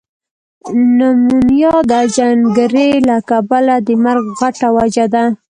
[0.97, 5.23] نمونیا ده جنګری له کبله ده مرګ غټه وجه ده۔